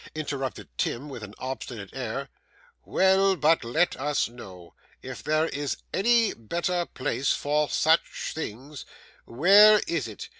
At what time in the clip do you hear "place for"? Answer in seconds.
6.87-7.69